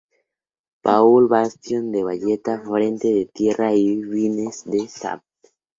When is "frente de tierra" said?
2.59-3.71